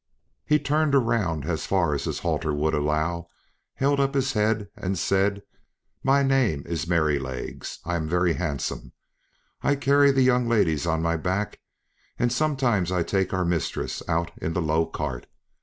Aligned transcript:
He 0.47 0.57
turned 0.57 0.95
round 0.95 1.45
as 1.45 1.67
far 1.67 1.93
as 1.93 2.05
his 2.05 2.17
halter 2.17 2.51
would 2.51 2.73
allow, 2.73 3.27
held 3.75 3.99
up 3.99 4.15
his 4.15 4.33
head, 4.33 4.67
and 4.75 4.97
said, 4.97 5.43
"My 6.03 6.23
name 6.23 6.63
is 6.65 6.87
Merrylegs. 6.87 7.77
I 7.85 7.97
am 7.97 8.09
very 8.09 8.33
handsome. 8.33 8.93
I 9.61 9.75
carry 9.75 10.09
the 10.09 10.23
young 10.23 10.49
ladies 10.49 10.87
on 10.87 11.03
my 11.03 11.17
back, 11.17 11.59
and 12.17 12.33
sometimes 12.33 12.91
I 12.91 13.03
take 13.03 13.31
our 13.31 13.45
mistress 13.45 14.01
out 14.07 14.31
in 14.39 14.53
the 14.53 14.59
low 14.61 14.87
cart. 14.87 15.27